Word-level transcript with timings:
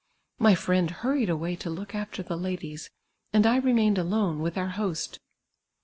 My 0.39 0.55
friend 0.55 0.89
hurried 0.89 1.29
away 1.29 1.55
to 1.57 1.69
look 1.69 1.93
after 1.93 2.23
the 2.23 2.35
ladiis, 2.35 2.89
and 3.33 3.45
1 3.45 3.61
remained 3.61 3.99
alone 3.99 4.39
with 4.39 4.57
our 4.57 4.69
host. 4.69 5.19